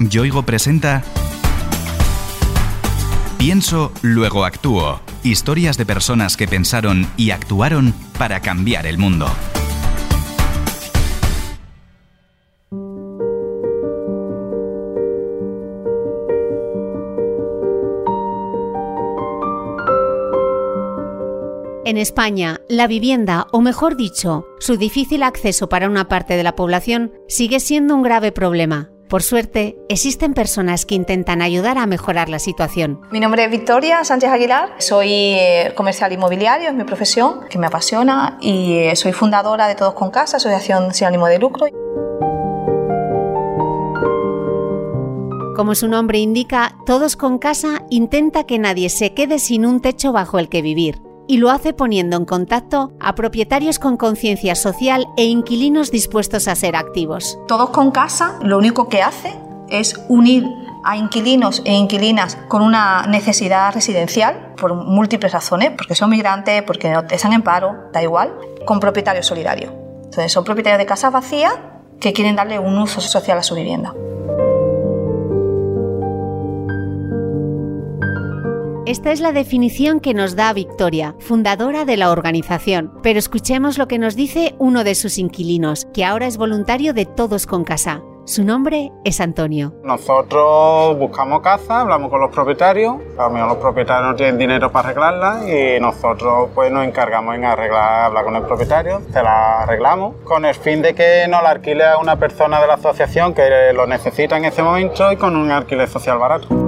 Yoigo 0.00 0.42
presenta 0.42 1.02
Pienso, 3.38 3.92
luego 4.02 4.44
actúo. 4.44 5.00
Historias 5.22 5.76
de 5.76 5.86
personas 5.86 6.36
que 6.36 6.48
pensaron 6.48 7.06
y 7.16 7.30
actuaron 7.30 7.94
para 8.18 8.40
cambiar 8.40 8.86
el 8.86 8.98
mundo. 8.98 9.26
En 21.86 21.98
España, 21.98 22.60
la 22.68 22.86
vivienda, 22.86 23.46
o 23.52 23.60
mejor 23.60 23.96
dicho, 23.96 24.46
su 24.58 24.78
difícil 24.78 25.22
acceso 25.22 25.68
para 25.68 25.88
una 25.88 26.08
parte 26.08 26.34
de 26.34 26.42
la 26.42 26.56
población, 26.56 27.12
sigue 27.28 27.60
siendo 27.60 27.94
un 27.94 28.02
grave 28.02 28.32
problema. 28.32 28.93
Por 29.08 29.22
suerte, 29.22 29.76
existen 29.88 30.34
personas 30.34 30.86
que 30.86 30.94
intentan 30.94 31.42
ayudar 31.42 31.78
a 31.78 31.86
mejorar 31.86 32.28
la 32.28 32.38
situación. 32.38 33.00
Mi 33.10 33.20
nombre 33.20 33.44
es 33.44 33.50
Victoria 33.50 34.02
Sánchez 34.04 34.30
Aguilar, 34.30 34.70
soy 34.78 35.10
eh, 35.12 35.72
comercial 35.76 36.12
inmobiliario, 36.12 36.68
es 36.68 36.74
mi 36.74 36.84
profesión, 36.84 37.40
que 37.50 37.58
me 37.58 37.66
apasiona, 37.66 38.38
y 38.40 38.78
eh, 38.78 38.96
soy 38.96 39.12
fundadora 39.12 39.68
de 39.68 39.74
Todos 39.74 39.94
con 39.94 40.10
Casa, 40.10 40.38
asociación 40.38 40.94
sin 40.94 41.06
ánimo 41.08 41.26
de 41.26 41.38
lucro. 41.38 41.66
Como 45.54 45.74
su 45.74 45.86
nombre 45.86 46.18
indica, 46.18 46.74
Todos 46.86 47.16
con 47.16 47.38
Casa 47.38 47.82
intenta 47.90 48.44
que 48.44 48.58
nadie 48.58 48.88
se 48.88 49.12
quede 49.12 49.38
sin 49.38 49.66
un 49.66 49.80
techo 49.80 50.12
bajo 50.12 50.38
el 50.38 50.48
que 50.48 50.62
vivir 50.62 51.00
y 51.26 51.38
lo 51.38 51.50
hace 51.50 51.72
poniendo 51.72 52.16
en 52.16 52.24
contacto 52.24 52.92
a 53.00 53.14
propietarios 53.14 53.78
con 53.78 53.96
conciencia 53.96 54.54
social 54.54 55.06
e 55.16 55.24
inquilinos 55.24 55.90
dispuestos 55.90 56.48
a 56.48 56.54
ser 56.54 56.76
activos. 56.76 57.38
Todos 57.48 57.70
con 57.70 57.90
casa 57.90 58.38
lo 58.42 58.58
único 58.58 58.88
que 58.88 59.02
hace 59.02 59.34
es 59.68 60.00
unir 60.08 60.44
a 60.84 60.96
inquilinos 60.96 61.62
e 61.64 61.72
inquilinas 61.72 62.36
con 62.48 62.62
una 62.62 63.06
necesidad 63.06 63.72
residencial 63.72 64.52
por 64.56 64.74
múltiples 64.74 65.32
razones, 65.32 65.72
porque 65.76 65.94
son 65.94 66.10
migrantes, 66.10 66.62
porque 66.62 66.94
están 67.10 67.32
en 67.32 67.42
paro, 67.42 67.88
da 67.92 68.02
igual, 68.02 68.34
con 68.66 68.80
propietarios 68.80 69.26
solidarios. 69.26 69.72
Entonces 70.04 70.30
son 70.30 70.44
propietarios 70.44 70.78
de 70.78 70.86
casas 70.86 71.12
vacías 71.12 71.54
que 72.00 72.12
quieren 72.12 72.36
darle 72.36 72.58
un 72.58 72.78
uso 72.78 73.00
social 73.00 73.38
a 73.38 73.42
su 73.42 73.54
vivienda. 73.54 73.94
Esta 78.86 79.12
es 79.12 79.20
la 79.20 79.32
definición 79.32 79.98
que 79.98 80.12
nos 80.12 80.36
da 80.36 80.52
Victoria, 80.52 81.14
fundadora 81.18 81.86
de 81.86 81.96
la 81.96 82.10
organización. 82.10 82.92
Pero 83.02 83.18
escuchemos 83.18 83.78
lo 83.78 83.88
que 83.88 83.98
nos 83.98 84.14
dice 84.14 84.54
uno 84.58 84.84
de 84.84 84.94
sus 84.94 85.16
inquilinos, 85.16 85.86
que 85.94 86.04
ahora 86.04 86.26
es 86.26 86.36
voluntario 86.36 86.92
de 86.92 87.06
Todos 87.06 87.46
con 87.46 87.64
Casa. 87.64 88.02
Su 88.26 88.44
nombre 88.44 88.92
es 89.04 89.22
Antonio. 89.22 89.72
Nosotros 89.84 90.98
buscamos 90.98 91.40
casa, 91.40 91.80
hablamos 91.80 92.10
con 92.10 92.20
los 92.20 92.30
propietarios, 92.30 92.96
a 93.18 93.28
lo 93.28 93.46
los 93.46 93.56
propietarios 93.56 94.10
no 94.10 94.16
tienen 94.16 94.36
dinero 94.36 94.70
para 94.70 94.90
arreglarla 94.90 95.48
y 95.48 95.80
nosotros 95.80 96.50
pues 96.54 96.70
nos 96.70 96.86
encargamos 96.86 97.36
en 97.36 97.44
arreglar, 97.46 98.04
hablar 98.04 98.24
con 98.24 98.36
el 98.36 98.42
propietario, 98.42 99.00
se 99.10 99.22
la 99.22 99.62
arreglamos 99.62 100.16
con 100.24 100.44
el 100.44 100.54
fin 100.54 100.82
de 100.82 100.94
que 100.94 101.26
nos 101.28 101.42
la 101.42 101.50
alquile 101.50 101.84
a 101.84 101.96
una 101.96 102.18
persona 102.18 102.60
de 102.60 102.66
la 102.66 102.74
asociación 102.74 103.32
que 103.32 103.72
lo 103.74 103.86
necesita 103.86 104.36
en 104.36 104.44
ese 104.44 104.62
momento 104.62 105.10
y 105.10 105.16
con 105.16 105.36
un 105.36 105.50
alquiler 105.50 105.88
social 105.88 106.18
barato. 106.18 106.63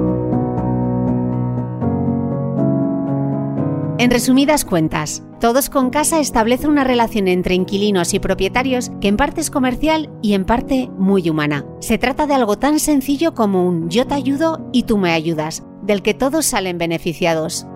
En 3.98 4.10
resumidas 4.10 4.64
cuentas, 4.66 5.22
Todos 5.40 5.68
con 5.68 5.90
Casa 5.90 6.18
establece 6.18 6.66
una 6.66 6.82
relación 6.82 7.28
entre 7.28 7.54
inquilinos 7.54 8.14
y 8.14 8.18
propietarios 8.18 8.90
que 9.02 9.08
en 9.08 9.18
parte 9.18 9.42
es 9.42 9.50
comercial 9.50 10.10
y 10.22 10.32
en 10.32 10.46
parte 10.46 10.88
muy 10.98 11.28
humana. 11.28 11.66
Se 11.80 11.98
trata 11.98 12.26
de 12.26 12.34
algo 12.34 12.56
tan 12.58 12.78
sencillo 12.78 13.34
como 13.34 13.66
un 13.66 13.90
yo 13.90 14.06
te 14.06 14.14
ayudo 14.14 14.66
y 14.72 14.84
tú 14.84 14.96
me 14.96 15.12
ayudas, 15.12 15.62
del 15.82 16.00
que 16.00 16.14
todos 16.14 16.46
salen 16.46 16.78
beneficiados. 16.78 17.66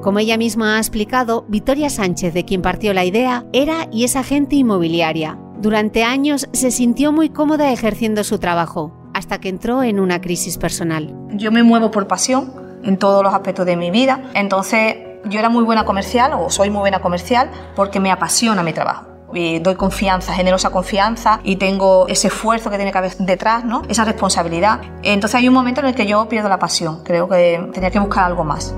Como 0.00 0.18
ella 0.20 0.36
misma 0.36 0.76
ha 0.76 0.78
explicado, 0.78 1.44
Victoria 1.48 1.90
Sánchez, 1.90 2.34
de 2.34 2.44
quien 2.44 2.62
partió 2.62 2.94
la 2.94 3.04
idea, 3.04 3.46
era 3.52 3.88
y 3.90 4.04
es 4.04 4.14
agente 4.14 4.54
inmobiliaria. 4.56 5.40
Durante 5.60 6.04
años 6.04 6.48
se 6.52 6.70
sintió 6.70 7.10
muy 7.10 7.30
cómoda 7.30 7.72
ejerciendo 7.72 8.22
su 8.22 8.38
trabajo, 8.38 9.03
hasta 9.14 9.38
que 9.38 9.48
entró 9.48 9.82
en 9.82 10.00
una 10.00 10.20
crisis 10.20 10.58
personal. 10.58 11.14
Yo 11.30 11.50
me 11.50 11.62
muevo 11.62 11.90
por 11.90 12.06
pasión 12.06 12.52
en 12.82 12.98
todos 12.98 13.22
los 13.22 13.32
aspectos 13.32 13.64
de 13.64 13.76
mi 13.76 13.90
vida, 13.90 14.20
entonces 14.34 14.96
yo 15.24 15.38
era 15.38 15.48
muy 15.48 15.64
buena 15.64 15.86
comercial 15.86 16.32
o 16.34 16.50
soy 16.50 16.68
muy 16.68 16.80
buena 16.80 17.00
comercial 17.00 17.50
porque 17.74 18.00
me 18.00 18.10
apasiona 18.10 18.62
mi 18.62 18.74
trabajo. 18.74 19.06
Y 19.32 19.58
doy 19.58 19.74
confianza, 19.74 20.32
generosa 20.32 20.70
confianza 20.70 21.40
y 21.42 21.56
tengo 21.56 22.06
ese 22.08 22.28
esfuerzo 22.28 22.70
que 22.70 22.76
tiene 22.76 22.92
que 22.92 22.98
haber 22.98 23.16
detrás, 23.16 23.64
¿no? 23.64 23.82
esa 23.88 24.04
responsabilidad. 24.04 24.80
Entonces 25.02 25.36
hay 25.36 25.48
un 25.48 25.54
momento 25.54 25.80
en 25.80 25.86
el 25.86 25.94
que 25.94 26.06
yo 26.06 26.28
pierdo 26.28 26.48
la 26.48 26.58
pasión, 26.58 27.02
creo 27.02 27.28
que 27.28 27.70
tenía 27.72 27.90
que 27.90 27.98
buscar 27.98 28.24
algo 28.24 28.44
más. 28.44 28.74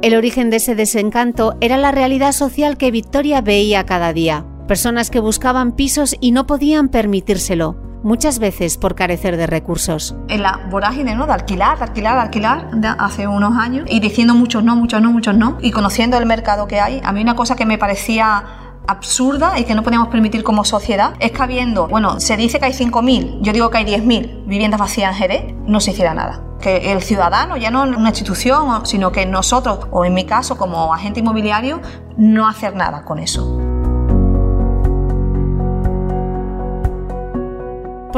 El 0.00 0.14
origen 0.14 0.48
de 0.48 0.56
ese 0.58 0.76
desencanto 0.76 1.56
era 1.60 1.76
la 1.76 1.90
realidad 1.90 2.32
social 2.32 2.76
que 2.76 2.90
Victoria 2.92 3.40
veía 3.40 3.84
cada 3.84 4.12
día 4.12 4.44
personas 4.68 5.10
que 5.10 5.18
buscaban 5.18 5.72
pisos 5.72 6.14
y 6.20 6.30
no 6.30 6.46
podían 6.46 6.90
permitírselo, 6.90 7.74
muchas 8.04 8.38
veces 8.38 8.76
por 8.76 8.94
carecer 8.94 9.36
de 9.36 9.46
recursos. 9.46 10.14
En 10.28 10.42
la 10.42 10.60
vorágine 10.70 11.16
¿no? 11.16 11.26
de 11.26 11.32
alquilar, 11.32 11.78
de 11.78 11.84
alquilar, 11.84 12.14
de 12.14 12.20
alquilar, 12.20 12.96
hace 13.00 13.26
unos 13.26 13.56
años, 13.56 13.86
y 13.90 13.98
diciendo 13.98 14.34
muchos 14.34 14.62
no, 14.62 14.76
muchos 14.76 15.00
no, 15.02 15.10
muchos 15.10 15.34
no, 15.34 15.56
y 15.60 15.72
conociendo 15.72 16.18
el 16.18 16.26
mercado 16.26 16.68
que 16.68 16.78
hay, 16.78 17.00
a 17.02 17.12
mí 17.12 17.22
una 17.22 17.34
cosa 17.34 17.56
que 17.56 17.64
me 17.64 17.78
parecía 17.78 18.44
absurda 18.86 19.58
y 19.58 19.64
que 19.64 19.74
no 19.74 19.82
podemos 19.82 20.08
permitir 20.08 20.44
como 20.44 20.64
sociedad 20.64 21.14
es 21.18 21.32
que 21.32 21.42
habiendo, 21.42 21.88
bueno, 21.88 22.20
se 22.20 22.36
dice 22.36 22.58
que 22.58 22.66
hay 22.66 22.72
5.000, 22.72 23.40
yo 23.40 23.52
digo 23.52 23.70
que 23.70 23.78
hay 23.78 23.84
10.000 23.84 24.46
viviendas 24.46 24.78
vacías 24.78 25.12
en 25.12 25.18
Jerez, 25.18 25.54
no 25.66 25.80
se 25.80 25.92
hiciera 25.92 26.14
nada. 26.14 26.42
Que 26.60 26.92
el 26.92 27.02
ciudadano, 27.02 27.56
ya 27.56 27.70
no 27.70 27.84
una 27.84 28.08
institución, 28.08 28.84
sino 28.84 29.12
que 29.12 29.24
nosotros, 29.26 29.86
o 29.92 30.04
en 30.04 30.12
mi 30.12 30.24
caso 30.24 30.56
como 30.56 30.92
agente 30.92 31.20
inmobiliario, 31.20 31.80
no 32.16 32.48
hacer 32.48 32.74
nada 32.74 33.04
con 33.04 33.18
eso. 33.18 33.67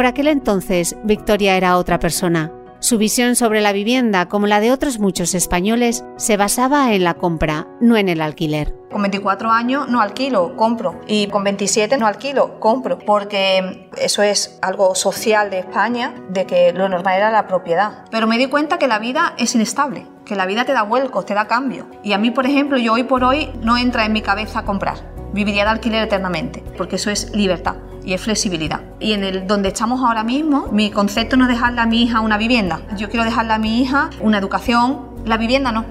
Por 0.01 0.07
aquel 0.07 0.29
entonces, 0.29 0.97
Victoria 1.05 1.59
era 1.59 1.77
otra 1.77 1.99
persona. 1.99 2.51
Su 2.79 2.97
visión 2.97 3.37
sobre 3.37 3.61
la 3.61 3.75
vivienda, 3.75 4.31
como 4.31 4.47
la 4.47 4.59
de 4.59 4.73
otros 4.73 4.99
muchos 4.99 5.35
españoles, 5.35 6.07
se 6.17 6.39
basaba 6.39 6.95
en 6.95 7.05
la 7.05 7.13
compra, 7.13 7.67
no 7.83 7.99
en 7.99 8.09
el 8.09 8.23
alquiler. 8.23 8.75
Con 8.91 9.03
24 9.03 9.51
años 9.51 9.91
no 9.91 10.01
alquilo, 10.01 10.57
compro. 10.57 11.03
Y 11.07 11.27
con 11.27 11.45
27 11.45 11.99
no 11.99 12.07
alquilo, 12.07 12.59
compro. 12.61 12.99
Porque 12.99 13.91
eso 13.99 14.23
es 14.23 14.59
algo 14.63 14.95
social 14.95 15.51
de 15.51 15.59
España, 15.59 16.15
de 16.31 16.47
que 16.47 16.73
lo 16.73 16.89
normal 16.89 17.19
era 17.19 17.31
la 17.31 17.47
propiedad. 17.47 18.07
Pero 18.11 18.27
me 18.27 18.39
di 18.39 18.47
cuenta 18.47 18.79
que 18.79 18.89
la 18.89 19.01
vida 19.01 19.35
es 19.37 19.55
inestable, 19.55 20.07
que 20.25 20.35
la 20.35 20.47
vida 20.47 20.65
te 20.65 20.73
da 20.73 20.83
vuelcos, 20.83 21.27
te 21.27 21.35
da 21.35 21.47
cambio. 21.47 21.89
Y 22.03 22.15
a 22.15 22.19
mí, 22.19 22.31
por 22.31 22.47
ejemplo, 22.47 22.79
yo 22.79 22.95
hoy 22.95 23.03
por 23.03 23.23
hoy 23.23 23.53
no 23.61 23.77
entra 23.77 24.07
en 24.07 24.15
mi 24.15 24.23
cabeza 24.23 24.65
comprar. 24.65 25.13
Viviría 25.35 25.65
de 25.65 25.71
alquiler 25.73 26.03
eternamente, 26.05 26.65
porque 26.79 26.97
eso 26.97 27.11
es 27.11 27.37
libertad 27.37 27.77
y 28.15 28.19
flexibilidad. 28.19 28.81
Y 28.99 29.13
en 29.13 29.25
el 29.25 29.47
donde 29.47 29.69
estamos 29.69 30.01
ahora 30.01 30.25
mismo, 30.25 30.69
mi 30.73 30.91
concepto 30.91 31.37
no 31.37 31.45
es 31.45 31.51
dejarle 31.51 31.81
a 31.81 31.87
mi 31.87 32.03
hija 32.03 32.21
una 32.21 32.39
vivienda. 32.39 32.81
Yo 32.97 33.09
quiero 33.09 33.25
dejarle 33.25 33.53
a 33.53 33.59
mi 33.59 33.81
hija 33.81 34.11
una 34.21 34.39
educación, 34.39 35.01
la 35.25 35.37
vivienda 35.37 35.73
no. 35.73 35.85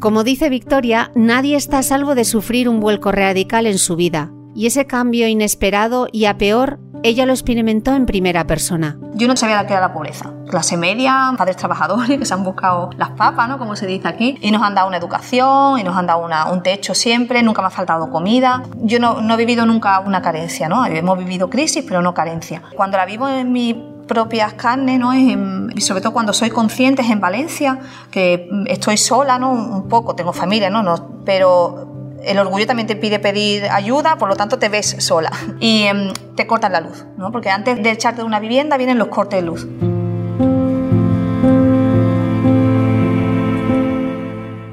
Como 0.00 0.24
dice 0.24 0.48
Victoria, 0.48 1.12
nadie 1.14 1.56
está 1.56 1.78
a 1.78 1.82
salvo 1.82 2.14
de 2.14 2.24
sufrir 2.24 2.68
un 2.68 2.80
vuelco 2.80 3.12
radical 3.12 3.66
en 3.66 3.78
su 3.78 3.96
vida, 3.96 4.32
y 4.54 4.66
ese 4.66 4.86
cambio 4.86 5.28
inesperado 5.28 6.08
y 6.10 6.24
a 6.24 6.38
peor 6.38 6.80
ella 7.02 7.26
lo 7.26 7.32
experimentó 7.32 7.94
en 7.94 8.06
primera 8.06 8.46
persona. 8.46 8.98
Yo 9.20 9.28
no 9.28 9.36
sabía 9.36 9.66
qué 9.66 9.74
era 9.74 9.82
la 9.82 9.92
pobreza. 9.92 10.30
Clase 10.48 10.78
media, 10.78 11.34
padres 11.36 11.58
trabajadores 11.58 12.18
que 12.18 12.24
se 12.24 12.32
han 12.32 12.42
buscado 12.42 12.88
las 12.96 13.10
papas, 13.10 13.50
¿no? 13.50 13.58
Como 13.58 13.76
se 13.76 13.86
dice 13.86 14.08
aquí, 14.08 14.38
y 14.40 14.50
nos 14.50 14.62
han 14.62 14.74
dado 14.74 14.88
una 14.88 14.96
educación, 14.96 15.78
y 15.78 15.84
nos 15.84 15.94
han 15.94 16.06
dado 16.06 16.26
un 16.50 16.62
techo 16.62 16.94
siempre, 16.94 17.42
nunca 17.42 17.60
me 17.60 17.66
ha 17.66 17.70
faltado 17.70 18.10
comida. 18.10 18.62
Yo 18.76 18.98
no, 18.98 19.20
no 19.20 19.34
he 19.34 19.36
vivido 19.36 19.66
nunca 19.66 20.00
una 20.00 20.22
carencia, 20.22 20.70
¿no? 20.70 20.86
Hemos 20.86 21.18
vivido 21.18 21.50
crisis, 21.50 21.84
pero 21.86 22.00
no 22.00 22.14
carencia. 22.14 22.62
Cuando 22.74 22.96
la 22.96 23.04
vivo 23.04 23.28
en 23.28 23.52
mi 23.52 23.90
propias 24.08 24.54
carnes, 24.54 24.98
¿no? 24.98 25.14
y 25.14 25.80
sobre 25.80 26.00
todo 26.00 26.12
cuando 26.12 26.32
soy 26.32 26.50
consciente 26.50 27.02
en 27.02 27.20
Valencia, 27.20 27.78
que 28.10 28.48
estoy 28.66 28.96
sola, 28.96 29.38
¿no? 29.38 29.52
Un 29.52 29.88
poco, 29.88 30.16
tengo 30.16 30.32
familia, 30.32 30.68
¿no? 30.68 30.82
no 30.82 31.20
pero 31.24 31.89
el 32.24 32.38
orgullo 32.38 32.66
también 32.66 32.86
te 32.86 32.96
pide 32.96 33.18
pedir 33.18 33.64
ayuda, 33.70 34.16
por 34.16 34.28
lo 34.28 34.36
tanto 34.36 34.58
te 34.58 34.68
ves 34.68 34.96
sola 34.98 35.30
y 35.60 35.82
em, 35.84 36.12
te 36.36 36.46
cortan 36.46 36.72
la 36.72 36.80
luz, 36.80 37.04
¿no? 37.16 37.32
porque 37.32 37.50
antes 37.50 37.82
de 37.82 37.90
echarte 37.90 38.20
de 38.20 38.26
una 38.26 38.40
vivienda 38.40 38.76
vienen 38.76 38.98
los 38.98 39.08
cortes 39.08 39.40
de 39.40 39.46
luz. 39.46 39.66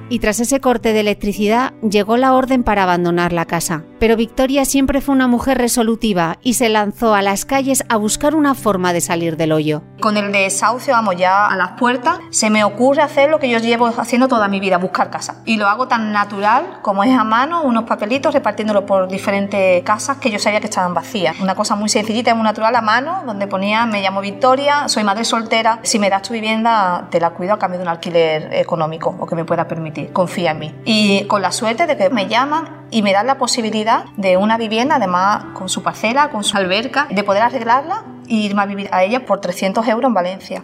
Y 0.10 0.20
tras 0.20 0.40
ese 0.40 0.60
corte 0.60 0.94
de 0.94 1.00
electricidad 1.00 1.74
llegó 1.82 2.18
la 2.18 2.34
orden 2.34 2.64
para 2.64 2.84
abandonar 2.84 3.34
la 3.34 3.46
casa. 3.46 3.84
Pero 4.00 4.16
Victoria 4.16 4.66
siempre 4.66 5.02
fue 5.02 5.16
una 5.16 5.28
mujer 5.28 5.58
resolutiva 5.58 6.38
y 6.44 6.54
se 6.54 6.70
lanzó 6.70 7.16
a 7.16 7.22
las 7.22 7.46
calles 7.46 7.84
a 7.90 7.98
buscar 7.98 8.36
una 8.36 8.54
forma 8.54 8.94
de 8.94 9.02
salir 9.02 9.38
del 9.38 9.52
hoyo. 9.52 9.82
Con 10.00 10.18
el 10.18 10.32
desahucio, 10.32 10.94
vamos 10.94 11.16
ya 11.16 11.48
a 11.48 11.56
las 11.58 11.72
puertas, 11.72 12.20
se 12.30 12.50
me 12.50 12.64
ocurre 12.64 13.02
hacer 13.02 13.30
lo 13.30 13.40
que 13.40 13.50
yo 13.50 13.58
llevo 13.58 13.88
haciendo 13.88 14.28
toda 14.28 14.48
mi 14.48 14.60
vida, 14.60 14.78
buscar 14.78 15.10
casa. 15.10 15.42
Y 15.46 15.58
lo 15.58 15.68
hago 15.68 15.88
tan 15.88 16.12
natural 16.12 16.80
como 16.84 17.04
es 17.04 17.18
a 17.18 17.24
mano, 17.24 17.64
unos 17.64 17.86
papelitos 17.86 18.34
repartiéndolo 18.34 18.86
por 18.86 19.08
diferentes 19.08 19.84
casas 19.84 20.18
que 20.18 20.30
yo 20.30 20.38
sabía 20.38 20.60
que 20.60 20.68
estaban 20.68 20.94
vacías. 20.94 21.40
Una 21.40 21.56
cosa 21.56 21.76
muy 21.76 21.90
sencillita, 21.90 22.36
muy 22.36 22.44
natural 22.44 22.76
a 22.76 22.82
mano, 22.82 23.24
donde 23.26 23.48
ponía 23.48 23.86
me 23.86 24.02
llamo 24.02 24.22
Victoria, 24.22 24.88
soy 24.88 25.04
madre 25.04 25.26
soltera, 25.26 25.80
si 25.82 25.98
me 25.98 26.10
das 26.10 26.22
tu 26.22 26.34
vivienda 26.34 27.08
te 27.10 27.20
la 27.20 27.32
cuido 27.32 27.54
a 27.54 27.60
cambio 27.60 27.80
de 27.80 27.84
un 27.84 27.90
alquiler 27.90 28.54
económico 28.54 29.16
o 29.20 29.26
que 29.26 29.36
me 29.36 29.46
pueda 29.46 29.68
permitir, 29.68 29.97
confía 30.06 30.52
en 30.52 30.60
mí. 30.60 30.76
Y 30.86 31.26
con 31.26 31.42
la 31.42 31.52
suerte 31.52 31.88
de 31.88 31.98
que 31.98 32.10
me 32.10 32.28
llaman 32.28 32.86
y 32.92 33.02
me 33.02 33.14
dan 33.14 33.28
la 33.28 33.38
posibilidad 33.38 34.06
de 34.16 34.38
una 34.38 34.58
vivienda, 34.58 34.96
además 34.96 35.46
con 35.54 35.70
su 35.70 35.84
parcela, 35.84 36.30
con 36.30 36.44
su 36.44 36.58
alberca, 36.58 37.08
de 37.10 37.24
poder 37.24 37.44
arreglarla 37.44 38.06
e 38.30 38.36
irme 38.36 38.62
a 38.62 38.66
vivir 38.66 38.90
a 38.92 39.04
ella 39.04 39.26
por 39.26 39.42
300 39.42 39.88
euros 39.88 40.10
en 40.10 40.14
Valencia. 40.14 40.64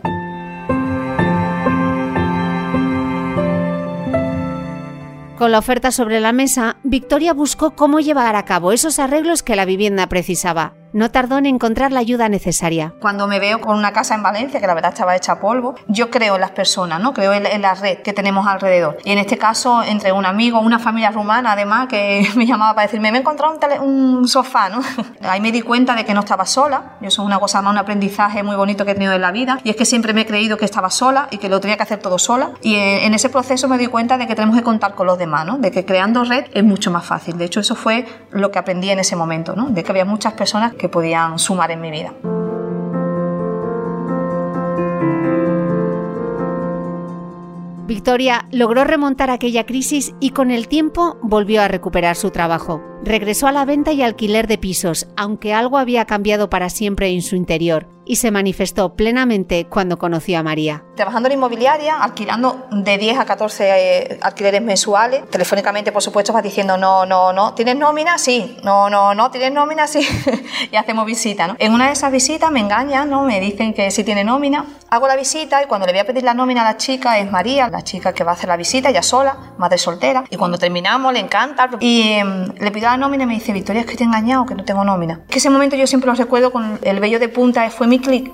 Con 5.37 5.51
la 5.51 5.59
oferta 5.59 5.91
sobre 5.91 6.21
la 6.21 6.31
mesa, 6.31 6.77
Victoria 6.83 7.33
buscó 7.33 7.71
cómo 7.75 7.99
llevar 7.99 8.35
a 8.35 8.45
cabo 8.45 8.71
esos 8.71 8.99
arreglos 8.99 9.43
que 9.43 9.57
la 9.57 9.65
vivienda 9.65 10.07
precisaba 10.07 10.73
no 10.93 11.11
tardó 11.11 11.37
en 11.37 11.45
encontrar 11.45 11.91
la 11.91 11.99
ayuda 11.99 12.29
necesaria. 12.29 12.93
Cuando 12.99 13.27
me 13.27 13.39
veo 13.39 13.59
con 13.59 13.77
una 13.77 13.91
casa 13.91 14.15
en 14.15 14.23
Valencia, 14.23 14.59
que 14.59 14.67
la 14.67 14.73
verdad 14.73 14.93
estaba 14.93 15.15
hecha 15.15 15.39
polvo, 15.39 15.75
yo 15.87 16.09
creo 16.09 16.35
en 16.35 16.41
las 16.41 16.51
personas, 16.51 17.01
¿no? 17.01 17.13
Creo 17.13 17.33
en, 17.33 17.61
la 17.61 17.73
red 17.73 17.99
que 17.99 18.13
tenemos 18.13 18.45
alrededor. 18.47 18.97
Y 19.03 19.11
en 19.11 19.17
este 19.17 19.37
caso, 19.37 19.83
entre 19.83 20.11
un 20.11 20.25
amigo, 20.25 20.59
una 20.59 20.79
familia 20.79 21.11
rumana, 21.11 21.53
además, 21.53 21.87
que 21.87 22.27
me 22.35 22.45
llamaba 22.45 22.75
para 22.75 22.87
decirme, 22.87 23.11
me 23.11 23.17
he 23.17 23.21
encontrado 23.21 23.57
un, 23.81 24.27
sofá, 24.27 24.69
¿no? 24.69 24.81
Ahí 25.21 25.41
me 25.41 25.51
di 25.51 25.61
cuenta 25.61 25.95
de 25.95 26.05
que 26.05 26.13
no 26.13 26.21
estaba 26.21 26.45
sola. 26.45 26.93
Y 27.01 27.07
eso 27.07 27.21
es 27.21 27.25
una 27.25 27.39
cosa 27.39 27.61
más, 27.61 27.71
un 27.71 27.77
aprendizaje 27.77 28.43
muy 28.43 28.55
bonito 28.55 28.85
que 28.85 28.91
he 28.91 28.93
tenido 28.93 29.13
en 29.13 29.21
la 29.21 29.31
vida. 29.31 29.59
Y 29.63 29.69
es 29.69 29.75
que 29.75 29.85
siempre 29.85 30.13
me 30.13 30.21
he 30.21 30.25
creído 30.25 30.57
que 30.57 30.65
estaba 30.65 30.89
sola 30.89 31.27
y 31.31 31.37
que 31.37 31.49
lo 31.49 31.59
tenía 31.59 31.77
que 31.77 31.83
hacer 31.83 31.99
todo 31.99 32.19
sola. 32.19 32.51
Y 32.61 32.75
en, 32.75 33.13
ese 33.13 33.29
proceso 33.29 33.67
me 33.67 33.77
di 33.77 33.87
cuenta 33.87 34.17
de 34.17 34.27
que 34.27 34.35
tenemos 34.35 34.55
que 34.55 34.63
contar 34.63 34.95
con 34.95 35.07
los 35.07 35.17
demás, 35.17 35.45
¿no? 35.45 35.57
De 35.57 35.71
que 35.71 35.85
creando 35.85 36.23
red 36.23 36.45
es 36.53 36.63
mucho 36.63 36.91
más 36.91 37.05
fácil. 37.05 37.37
De 37.37 37.45
hecho, 37.45 37.59
eso 37.59 37.75
fue 37.75 38.05
lo 38.31 38.51
que 38.51 38.59
aprendí 38.59 38.89
en 38.89 38.99
ese 38.99 39.15
momento, 39.15 39.55
¿no? 39.55 39.69
De 39.69 39.83
que 39.83 39.91
había 39.91 40.05
muchas 40.05 40.33
personas 40.33 40.73
que 40.73 40.82
podían 40.89 41.39
sumar 41.39 41.71
en 41.71 41.81
mi 41.81 41.91
vida. 41.91 42.13
Victoria 47.85 48.47
logró 48.51 48.85
remontar 48.85 49.29
aquella 49.29 49.65
crisis 49.65 50.15
y 50.19 50.29
con 50.29 50.51
el 50.51 50.67
tiempo 50.67 51.17
volvió 51.21 51.61
a 51.61 51.67
recuperar 51.67 52.15
su 52.15 52.31
trabajo. 52.31 52.81
Regresó 53.03 53.47
a 53.47 53.51
la 53.51 53.65
venta 53.65 53.91
y 53.91 54.01
alquiler 54.01 54.47
de 54.47 54.57
pisos, 54.57 55.07
aunque 55.17 55.53
algo 55.53 55.77
había 55.77 56.05
cambiado 56.05 56.49
para 56.49 56.69
siempre 56.69 57.09
en 57.09 57.21
su 57.21 57.35
interior, 57.35 57.87
y 58.05 58.17
se 58.17 58.31
manifestó 58.31 58.95
plenamente 58.95 59.65
cuando 59.65 59.97
conoció 59.97 60.39
a 60.39 60.43
María. 60.43 60.83
Trabajando 60.95 61.27
en 61.29 61.33
inmobiliaria, 61.33 61.95
alquilando 61.95 62.67
de 62.71 62.97
10 62.97 63.19
a 63.19 63.25
14 63.25 63.69
eh, 63.69 64.19
alquileres 64.21 64.61
mensuales, 64.61 65.29
telefónicamente 65.29 65.91
por 65.91 66.01
supuesto 66.01 66.33
vas 66.33 66.43
diciendo 66.43 66.77
no, 66.77 67.05
no, 67.05 67.33
no, 67.33 67.53
¿tienes 67.53 67.75
nómina? 67.75 68.17
Sí, 68.17 68.57
no, 68.63 68.89
no, 68.89 69.15
no, 69.15 69.31
¿tienes 69.31 69.51
nómina? 69.51 69.87
Sí, 69.87 70.07
y 70.71 70.75
hacemos 70.75 71.05
visita. 71.05 71.47
¿no? 71.47 71.55
En 71.59 71.73
una 71.73 71.87
de 71.87 71.93
esas 71.93 72.11
visitas 72.11 72.51
me 72.51 72.59
engañan, 72.59 73.09
¿no? 73.09 73.23
me 73.23 73.39
dicen 73.39 73.73
que 73.73 73.89
sí 73.91 74.03
tiene 74.03 74.23
nómina, 74.23 74.65
hago 74.89 75.07
la 75.07 75.15
visita 75.15 75.63
y 75.63 75.65
cuando 75.65 75.87
le 75.87 75.93
voy 75.93 75.99
a 76.01 76.05
pedir 76.05 76.23
la 76.23 76.33
nómina 76.33 76.61
a 76.61 76.65
la 76.65 76.77
chica 76.77 77.17
es 77.17 77.31
María, 77.31 77.69
la 77.69 77.81
chica 77.81 78.13
que 78.13 78.23
va 78.23 78.31
a 78.31 78.33
hacer 78.35 78.49
la 78.49 78.57
visita, 78.57 78.89
ella 78.89 79.01
sola, 79.01 79.53
madre 79.57 79.77
soltera, 79.77 80.23
y 80.29 80.37
cuando 80.37 80.57
terminamos 80.57 81.11
le 81.13 81.19
encanta 81.19 81.69
y 81.79 82.13
em, 82.13 82.53
le 82.59 82.71
pido 82.71 82.83
nómina 82.97 83.23
y 83.23 83.27
me 83.27 83.33
dice, 83.33 83.53
Victoria, 83.53 83.81
es 83.81 83.87
que 83.87 83.95
te 83.95 84.03
he 84.03 84.07
engañado, 84.07 84.45
que 84.45 84.55
no 84.55 84.63
tengo 84.63 84.83
nómina. 84.83 85.21
Que 85.29 85.39
ese 85.39 85.49
momento 85.49 85.75
yo 85.75 85.87
siempre 85.87 86.09
lo 86.09 86.15
recuerdo 86.15 86.51
con 86.51 86.79
el 86.81 86.99
vello 86.99 87.19
de 87.19 87.29
punta, 87.29 87.69
fue 87.69 87.87
mi 87.93 87.99
clic. 87.99 88.31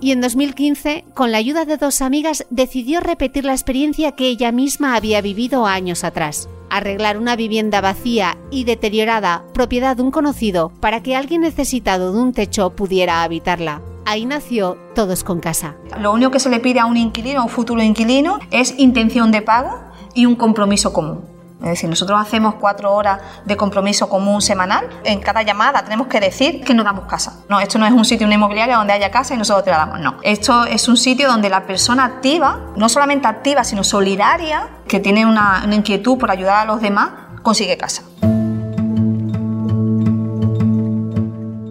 Y 0.00 0.10
en 0.10 0.20
2015, 0.20 1.04
con 1.14 1.32
la 1.32 1.38
ayuda 1.38 1.64
de 1.64 1.78
dos 1.78 2.02
amigas, 2.02 2.44
decidió 2.50 3.00
repetir 3.00 3.44
la 3.44 3.52
experiencia 3.52 4.12
que 4.12 4.26
ella 4.26 4.52
misma 4.52 4.94
había 4.94 5.22
vivido 5.22 5.64
años 5.64 6.04
atrás. 6.04 6.48
Arreglar 6.68 7.16
una 7.16 7.36
vivienda 7.36 7.80
vacía 7.80 8.36
y 8.50 8.64
deteriorada, 8.64 9.44
propiedad 9.54 9.96
de 9.96 10.02
un 10.02 10.10
conocido, 10.10 10.70
para 10.80 11.02
que 11.02 11.16
alguien 11.16 11.42
necesitado 11.42 12.12
de 12.12 12.20
un 12.20 12.32
techo 12.32 12.70
pudiera 12.70 13.22
habitarla. 13.22 13.80
Ahí 14.04 14.26
nació 14.26 14.76
Todos 14.94 15.24
con 15.24 15.40
Casa. 15.40 15.76
Lo 15.98 16.12
único 16.12 16.32
que 16.32 16.40
se 16.40 16.50
le 16.50 16.60
pide 16.60 16.80
a 16.80 16.86
un 16.86 16.96
inquilino, 16.96 17.40
a 17.40 17.44
un 17.44 17.48
futuro 17.48 17.82
inquilino, 17.82 18.38
es 18.50 18.74
intención 18.78 19.30
de 19.30 19.40
pago 19.40 19.78
y 20.14 20.26
un 20.26 20.34
compromiso 20.34 20.92
común. 20.92 21.31
Es 21.62 21.68
decir, 21.68 21.88
nosotros 21.88 22.20
hacemos 22.20 22.56
cuatro 22.56 22.92
horas 22.92 23.20
de 23.44 23.56
compromiso 23.56 24.08
común 24.08 24.42
semanal. 24.42 24.88
En 25.04 25.20
cada 25.20 25.42
llamada 25.42 25.82
tenemos 25.82 26.08
que 26.08 26.20
decir 26.20 26.64
que 26.64 26.74
no 26.74 26.84
damos 26.84 27.06
casa. 27.06 27.40
No, 27.48 27.60
esto 27.60 27.78
no 27.78 27.86
es 27.86 27.92
un 27.92 28.04
sitio, 28.04 28.26
una 28.26 28.34
inmobiliaria 28.34 28.76
donde 28.76 28.92
haya 28.92 29.10
casa 29.10 29.34
y 29.34 29.38
nosotros 29.38 29.64
te 29.64 29.70
la 29.70 29.78
damos. 29.78 30.00
No. 30.00 30.16
Esto 30.22 30.64
es 30.64 30.88
un 30.88 30.96
sitio 30.96 31.28
donde 31.28 31.48
la 31.48 31.64
persona 31.66 32.04
activa, 32.04 32.60
no 32.76 32.88
solamente 32.88 33.28
activa, 33.28 33.64
sino 33.64 33.84
solidaria, 33.84 34.68
que 34.88 35.00
tiene 35.00 35.24
una, 35.24 35.62
una 35.64 35.74
inquietud 35.74 36.18
por 36.18 36.30
ayudar 36.30 36.56
a 36.56 36.64
los 36.64 36.80
demás, 36.80 37.10
consigue 37.42 37.76
casa. 37.76 38.02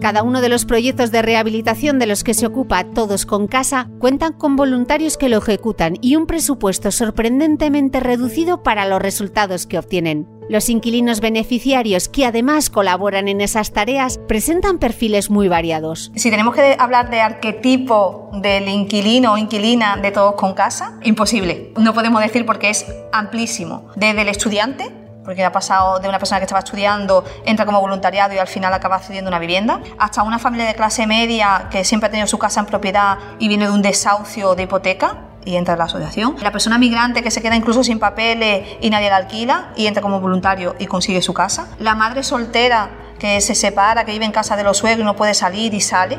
Cada 0.02 0.24
uno 0.24 0.40
de 0.40 0.48
los 0.48 0.64
proyectos 0.64 1.12
de 1.12 1.22
rehabilitación 1.22 2.00
de 2.00 2.06
los 2.06 2.24
que 2.24 2.34
se 2.34 2.44
ocupa 2.44 2.82
Todos 2.82 3.24
con 3.24 3.46
Casa 3.46 3.88
cuentan 4.00 4.32
con 4.32 4.56
voluntarios 4.56 5.16
que 5.16 5.28
lo 5.28 5.38
ejecutan 5.38 5.94
y 6.00 6.16
un 6.16 6.26
presupuesto 6.26 6.90
sorprendentemente 6.90 8.00
reducido 8.00 8.64
para 8.64 8.84
los 8.84 9.00
resultados 9.00 9.68
que 9.68 9.78
obtienen. 9.78 10.26
Los 10.48 10.68
inquilinos 10.70 11.20
beneficiarios 11.20 12.08
que 12.08 12.26
además 12.26 12.68
colaboran 12.68 13.28
en 13.28 13.40
esas 13.40 13.72
tareas 13.72 14.18
presentan 14.26 14.78
perfiles 14.78 15.30
muy 15.30 15.46
variados. 15.46 16.10
Si 16.16 16.32
tenemos 16.32 16.56
que 16.56 16.74
hablar 16.80 17.08
de 17.08 17.20
arquetipo 17.20 18.28
del 18.34 18.68
inquilino 18.68 19.34
o 19.34 19.38
inquilina 19.38 19.98
de 19.98 20.10
Todos 20.10 20.34
con 20.34 20.54
Casa, 20.54 20.98
imposible. 21.04 21.72
No 21.76 21.94
podemos 21.94 22.20
decir 22.20 22.44
porque 22.44 22.70
es 22.70 22.86
amplísimo. 23.12 23.86
Desde 23.94 24.22
el 24.22 24.28
estudiante 24.28 25.01
porque 25.24 25.44
ha 25.44 25.52
pasado 25.52 25.98
de 25.98 26.08
una 26.08 26.18
persona 26.18 26.38
que 26.38 26.44
estaba 26.44 26.60
estudiando, 26.60 27.24
entra 27.44 27.64
como 27.64 27.80
voluntariado 27.80 28.34
y 28.34 28.38
al 28.38 28.48
final 28.48 28.72
acaba 28.74 28.96
accediendo 28.96 29.28
a 29.28 29.30
una 29.30 29.38
vivienda, 29.38 29.80
hasta 29.98 30.22
una 30.22 30.38
familia 30.38 30.66
de 30.66 30.74
clase 30.74 31.06
media 31.06 31.68
que 31.70 31.84
siempre 31.84 32.08
ha 32.08 32.10
tenido 32.10 32.26
su 32.26 32.38
casa 32.38 32.60
en 32.60 32.66
propiedad 32.66 33.18
y 33.38 33.48
viene 33.48 33.66
de 33.66 33.72
un 33.72 33.82
desahucio 33.82 34.54
de 34.54 34.64
hipoteca 34.64 35.16
y 35.44 35.56
entra 35.56 35.74
en 35.74 35.78
la 35.78 35.84
asociación. 35.84 36.36
La 36.40 36.52
persona 36.52 36.78
migrante 36.78 37.22
que 37.22 37.30
se 37.30 37.42
queda 37.42 37.56
incluso 37.56 37.82
sin 37.84 37.98
papeles 37.98 38.66
y 38.80 38.90
nadie 38.90 39.10
la 39.10 39.16
alquila 39.16 39.72
y 39.76 39.86
entra 39.86 40.02
como 40.02 40.20
voluntario 40.20 40.74
y 40.78 40.86
consigue 40.86 41.22
su 41.22 41.34
casa. 41.34 41.68
La 41.78 41.94
madre 41.94 42.22
soltera 42.22 42.90
que 43.18 43.40
se 43.40 43.54
separa, 43.54 44.04
que 44.04 44.12
vive 44.12 44.24
en 44.24 44.32
casa 44.32 44.56
de 44.56 44.64
los 44.64 44.78
suegros 44.78 45.02
y 45.02 45.04
no 45.04 45.16
puede 45.16 45.34
salir 45.34 45.74
y 45.74 45.80
sale. 45.80 46.18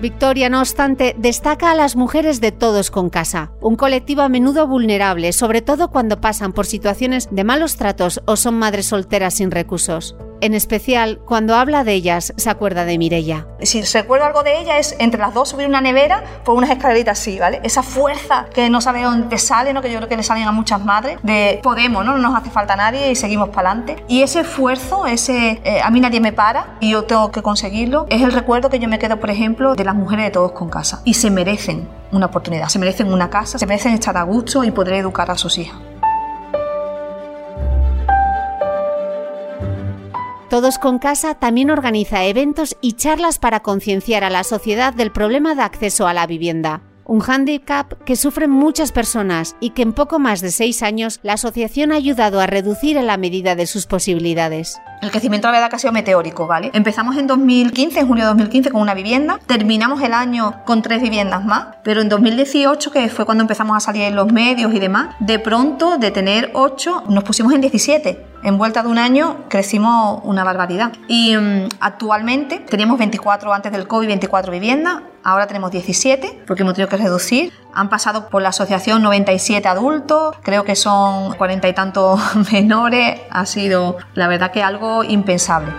Victoria, 0.00 0.48
no 0.48 0.60
obstante, 0.60 1.14
destaca 1.18 1.70
a 1.70 1.74
las 1.74 1.94
mujeres 1.94 2.40
de 2.40 2.52
Todos 2.52 2.90
con 2.90 3.10
Casa, 3.10 3.52
un 3.60 3.76
colectivo 3.76 4.22
a 4.22 4.30
menudo 4.30 4.66
vulnerable, 4.66 5.34
sobre 5.34 5.60
todo 5.60 5.90
cuando 5.90 6.22
pasan 6.22 6.54
por 6.54 6.64
situaciones 6.64 7.28
de 7.30 7.44
malos 7.44 7.76
tratos 7.76 8.22
o 8.24 8.36
son 8.36 8.58
madres 8.58 8.86
solteras 8.86 9.34
sin 9.34 9.50
recursos. 9.50 10.16
En 10.42 10.54
especial, 10.54 11.20
cuando 11.26 11.54
habla 11.54 11.84
de 11.84 11.92
ellas, 11.92 12.32
se 12.36 12.48
acuerda 12.48 12.86
de 12.86 12.96
Mirella. 12.96 13.46
Si 13.60 13.82
recuerdo 13.82 14.24
algo 14.24 14.42
de 14.42 14.58
ella 14.58 14.78
es 14.78 14.96
entre 14.98 15.20
las 15.20 15.34
dos 15.34 15.50
subir 15.50 15.66
una 15.66 15.82
nevera 15.82 16.24
por 16.44 16.56
unas 16.56 16.70
escaleritas 16.70 17.20
así, 17.20 17.38
¿vale? 17.38 17.60
Esa 17.62 17.82
fuerza 17.82 18.46
que 18.54 18.70
no 18.70 18.80
sabe 18.80 19.02
dónde 19.02 19.36
sale, 19.36 19.74
¿no? 19.74 19.82
Que 19.82 19.90
yo 19.90 19.98
creo 19.98 20.08
que 20.08 20.16
le 20.16 20.22
salen 20.22 20.44
a 20.44 20.52
muchas 20.52 20.82
madres, 20.82 21.18
de 21.22 21.60
podemos, 21.62 22.06
¿no? 22.06 22.12
No 22.12 22.18
nos 22.18 22.40
hace 22.40 22.48
falta 22.48 22.74
nadie 22.74 23.10
y 23.10 23.16
seguimos 23.16 23.50
para 23.50 23.72
adelante. 23.72 24.02
Y 24.08 24.22
ese 24.22 24.40
esfuerzo, 24.40 25.06
ese 25.06 25.60
eh, 25.62 25.82
a 25.82 25.90
mí 25.90 26.00
nadie 26.00 26.20
me 26.20 26.32
para 26.32 26.78
y 26.80 26.92
yo 26.92 27.04
tengo 27.04 27.30
que 27.30 27.42
conseguirlo, 27.42 28.06
es 28.08 28.22
el 28.22 28.32
recuerdo 28.32 28.70
que 28.70 28.78
yo 28.78 28.88
me 28.88 28.98
quedo, 28.98 29.20
por 29.20 29.28
ejemplo, 29.28 29.74
de 29.74 29.84
las 29.90 29.98
mujeres 29.98 30.26
de 30.26 30.30
todos 30.30 30.52
con 30.52 30.68
casa. 30.68 31.02
Y 31.04 31.14
se 31.14 31.30
merecen 31.30 31.88
una 32.12 32.26
oportunidad, 32.26 32.68
se 32.68 32.78
merecen 32.78 33.12
una 33.12 33.28
casa, 33.28 33.58
se 33.58 33.66
merecen 33.66 33.92
estar 33.92 34.16
a 34.16 34.22
gusto 34.22 34.62
y 34.64 34.70
poder 34.70 34.94
educar 34.94 35.30
a 35.30 35.36
sus 35.36 35.58
hijas. 35.58 35.76
Todos 40.48 40.78
con 40.78 40.98
Casa 40.98 41.34
también 41.34 41.70
organiza 41.70 42.24
eventos 42.24 42.76
y 42.80 42.94
charlas 42.94 43.38
para 43.38 43.60
concienciar 43.60 44.24
a 44.24 44.30
la 44.30 44.42
sociedad 44.42 44.92
del 44.92 45.12
problema 45.12 45.54
de 45.54 45.62
acceso 45.62 46.08
a 46.08 46.12
la 46.12 46.26
vivienda 46.26 46.82
un 47.10 47.24
handicap 47.28 47.92
que 48.04 48.14
sufren 48.14 48.52
muchas 48.52 48.92
personas 48.92 49.56
y 49.58 49.70
que 49.70 49.82
en 49.82 49.92
poco 49.92 50.20
más 50.20 50.40
de 50.40 50.52
seis 50.52 50.80
años 50.80 51.18
la 51.24 51.32
asociación 51.32 51.90
ha 51.90 51.96
ayudado 51.96 52.38
a 52.38 52.46
reducir 52.46 52.96
en 52.96 53.08
la 53.08 53.16
medida 53.16 53.56
de 53.56 53.66
sus 53.66 53.86
posibilidades. 53.86 54.80
El 55.02 55.10
crecimiento 55.10 55.48
de 55.48 55.52
la 55.52 55.58
verdad 55.58 55.70
que 55.70 55.76
ha 55.76 55.78
sido 55.80 55.92
meteórico, 55.92 56.46
¿vale? 56.46 56.70
Empezamos 56.72 57.16
en 57.16 57.26
2015, 57.26 57.98
en 57.98 58.06
junio 58.06 58.22
de 58.22 58.28
2015, 58.28 58.70
con 58.70 58.80
una 58.80 58.94
vivienda, 58.94 59.40
terminamos 59.46 60.00
el 60.02 60.12
año 60.14 60.62
con 60.64 60.82
tres 60.82 61.02
viviendas 61.02 61.44
más, 61.44 61.78
pero 61.82 62.00
en 62.00 62.08
2018, 62.08 62.92
que 62.92 63.08
fue 63.08 63.26
cuando 63.26 63.42
empezamos 63.42 63.76
a 63.76 63.80
salir 63.80 64.02
en 64.02 64.14
los 64.14 64.32
medios 64.32 64.72
y 64.72 64.78
demás, 64.78 65.16
de 65.18 65.40
pronto, 65.40 65.98
de 65.98 66.12
tener 66.12 66.52
ocho, 66.54 67.02
nos 67.08 67.24
pusimos 67.24 67.52
en 67.52 67.62
17 67.62 68.29
En 68.42 68.56
vuelta 68.56 68.82
de 68.82 68.88
un 68.88 68.96
año 68.96 69.44
crecimos 69.48 70.20
una 70.24 70.44
barbaridad. 70.44 70.92
Y 71.08 71.36
mm, 71.36 71.68
actualmente 71.78 72.58
teníamos 72.60 72.98
24 72.98 73.52
antes 73.52 73.70
del 73.70 73.86
COVID, 73.86 74.06
24 74.06 74.50
viviendas. 74.50 75.02
Ahora 75.22 75.46
tenemos 75.46 75.70
17 75.70 76.44
porque 76.46 76.62
hemos 76.62 76.74
tenido 76.74 76.88
que 76.88 76.96
reducir. 76.96 77.52
Han 77.74 77.90
pasado 77.90 78.30
por 78.30 78.40
la 78.40 78.48
asociación 78.48 79.02
97 79.02 79.68
adultos, 79.68 80.36
creo 80.42 80.64
que 80.64 80.74
son 80.74 81.34
40 81.34 81.68
y 81.68 81.74
tantos 81.74 82.18
menores. 82.52 83.20
Ha 83.30 83.44
sido, 83.44 83.98
la 84.14 84.26
verdad, 84.26 84.52
que 84.52 84.62
algo 84.62 85.04
impensable. 85.04 85.70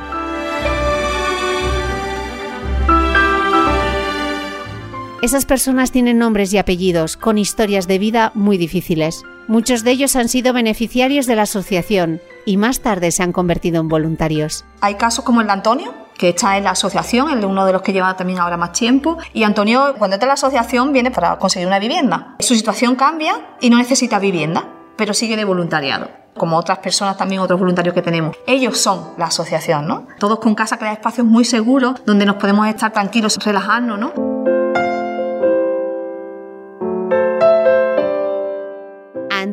Esas 5.24 5.46
personas 5.46 5.92
tienen 5.92 6.20
nombres 6.20 6.54
y 6.54 6.60
apellidos 6.60 7.18
con 7.18 7.40
historias 7.40 7.88
de 7.88 7.98
vida 7.98 8.32
muy 8.36 8.58
difíciles. 8.58 9.24
Muchos 9.48 9.84
de 9.84 9.92
ellos 9.92 10.16
han 10.16 10.30
sido 10.30 10.54
beneficiarios 10.54 11.26
de 11.26 11.36
la 11.36 11.44
asociación 11.44 12.22
y 12.46 12.58
más 12.58 12.82
tarde 12.82 13.12
se 13.12 13.24
han 13.24 13.32
convertido 13.32 13.80
en 13.82 13.88
voluntarios. 13.88 14.66
Hay 14.82 14.96
casos 14.96 15.24
como 15.26 15.42
el 15.42 15.48
de 15.48 15.54
Antonio, 15.54 15.94
que 16.18 16.30
está 16.30 16.58
en 16.58 16.66
la 16.66 16.72
asociación, 16.72 17.30
el 17.30 17.42
de 17.42 17.46
uno 17.46 17.66
de 17.66 17.74
los 17.74 17.82
que 17.82 17.94
lleva 17.94 18.16
también 18.16 18.40
ahora 18.40 18.58
más 18.58 18.74
tiempo. 18.74 19.18
Y 19.34 19.44
Antonio, 19.44 19.96
cuando 19.98 20.16
entra 20.16 20.26
en 20.26 20.30
la 20.30 20.34
asociación, 20.36 20.94
viene 20.94 21.12
para 21.12 21.38
conseguir 21.38 21.68
una 21.68 21.80
vivienda. 21.80 22.36
Su 22.40 22.56
situación 22.56 22.96
cambia 22.96 23.58
y 23.60 23.70
no 23.70 23.78
necesita 23.78 24.20
vivienda, 24.20 24.68
pero 24.98 25.14
sigue 25.14 25.36
de 25.36 25.46
voluntariado 25.46 26.22
como 26.38 26.58
otras 26.58 26.80
personas 26.80 27.18
también, 27.18 27.42
otros 27.42 27.60
voluntarios 27.60 27.94
que 27.94 28.02
tenemos. 28.02 28.38
Ellos 28.48 28.78
son 28.78 29.12
la 29.18 29.26
asociación, 29.26 29.86
¿no? 29.86 30.08
Todos 30.18 30.40
con 30.40 30.56
casa 30.56 30.78
crea 30.78 30.94
espacios 30.94 31.28
muy 31.28 31.44
seguros 31.44 32.02
donde 32.06 32.26
nos 32.26 32.38
podemos 32.38 32.68
estar 32.68 32.94
tranquilos, 32.94 33.38
relajarnos, 33.44 34.00
¿no? 34.00 34.61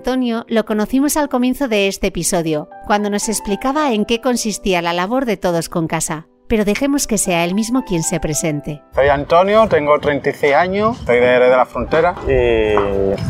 Antonio 0.08 0.46
lo 0.48 0.64
conocimos 0.64 1.18
al 1.18 1.28
comienzo 1.28 1.68
de 1.68 1.86
este 1.86 2.06
episodio, 2.06 2.70
cuando 2.86 3.10
nos 3.10 3.28
explicaba 3.28 3.92
en 3.92 4.06
qué 4.06 4.22
consistía 4.22 4.80
la 4.80 4.94
labor 4.94 5.26
de 5.26 5.36
Todos 5.36 5.68
con 5.68 5.86
Casa. 5.86 6.28
Pero 6.48 6.64
dejemos 6.64 7.06
que 7.06 7.18
sea 7.18 7.44
él 7.44 7.54
mismo 7.54 7.84
quien 7.84 8.02
se 8.02 8.18
presente. 8.18 8.80
Soy 8.94 9.08
Antonio, 9.08 9.68
tengo 9.68 9.98
36 9.98 10.54
años, 10.54 10.98
estoy 10.98 11.20
de, 11.20 11.26
de 11.26 11.50
la 11.50 11.66
frontera 11.66 12.14
y 12.26 12.72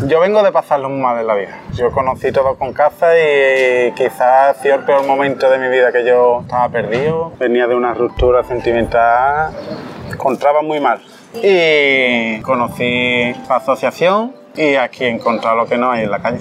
yo 0.06 0.20
vengo 0.20 0.40
de 0.44 0.52
pasarlo 0.52 0.88
muy 0.88 1.00
mal 1.00 1.18
en 1.18 1.26
la 1.26 1.34
vida. 1.34 1.60
Yo 1.74 1.90
conocí 1.90 2.30
Todos 2.30 2.56
con 2.56 2.72
Casa 2.72 3.08
y 3.18 3.90
quizás 3.96 4.56
ha 4.56 4.62
sido 4.62 4.76
el 4.76 4.84
peor 4.84 5.04
momento 5.04 5.50
de 5.50 5.58
mi 5.58 5.66
vida 5.66 5.90
que 5.90 6.06
yo 6.06 6.42
estaba 6.42 6.68
perdido. 6.68 7.32
Venía 7.40 7.66
de 7.66 7.74
una 7.74 7.92
ruptura 7.92 8.44
sentimental, 8.44 9.50
encontraba 10.12 10.62
muy 10.62 10.78
mal. 10.78 11.00
Y 11.42 12.40
conocí 12.42 13.34
la 13.48 13.56
asociación 13.56 14.32
y 14.54 14.76
aquí 14.76 15.02
he 15.02 15.08
encontrado 15.08 15.56
lo 15.56 15.66
que 15.66 15.76
no 15.76 15.90
hay 15.90 16.04
en 16.04 16.12
la 16.12 16.22
calle. 16.22 16.38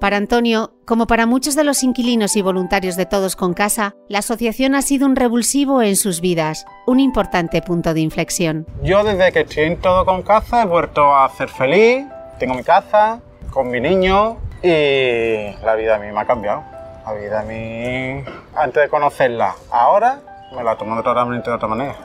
Para 0.00 0.18
Antonio, 0.18 0.74
como 0.84 1.06
para 1.06 1.24
muchos 1.24 1.56
de 1.56 1.64
los 1.64 1.82
inquilinos 1.82 2.36
y 2.36 2.42
voluntarios 2.42 2.96
de 2.96 3.06
Todos 3.06 3.34
con 3.34 3.54
Casa, 3.54 3.94
la 4.08 4.18
asociación 4.18 4.74
ha 4.74 4.82
sido 4.82 5.06
un 5.06 5.16
revulsivo 5.16 5.80
en 5.80 5.96
sus 5.96 6.20
vidas, 6.20 6.66
un 6.86 7.00
importante 7.00 7.62
punto 7.62 7.94
de 7.94 8.00
inflexión. 8.00 8.66
Yo 8.82 9.02
desde 9.04 9.32
que 9.32 9.40
estoy 9.40 9.64
en 9.64 9.80
Todo 9.80 10.04
con 10.04 10.22
Casa 10.22 10.62
he 10.62 10.66
vuelto 10.66 11.16
a 11.16 11.26
ser 11.30 11.48
feliz, 11.48 12.04
tengo 12.38 12.54
mi 12.54 12.62
casa, 12.62 13.20
con 13.50 13.70
mi 13.70 13.80
niño 13.80 14.36
y 14.62 15.52
la 15.64 15.74
vida 15.76 15.96
a 15.96 15.98
mí 15.98 16.12
me 16.12 16.20
ha 16.20 16.26
cambiado. 16.26 16.62
La 17.06 17.14
vida 17.14 17.40
a 17.40 17.42
mí, 17.44 18.22
antes 18.54 18.82
de 18.82 18.88
conocerla, 18.90 19.54
ahora 19.70 20.20
me 20.54 20.62
la 20.62 20.76
tomo 20.76 21.02
totalmente 21.02 21.48
de 21.48 21.56
otra 21.56 21.68
manera. 21.68 21.96